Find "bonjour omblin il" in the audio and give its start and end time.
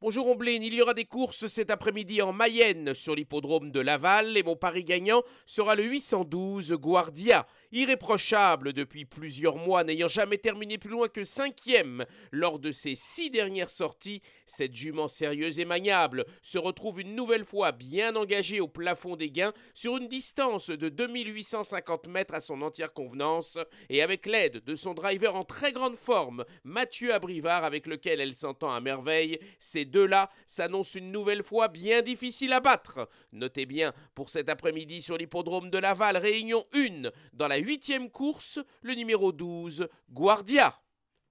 0.00-0.74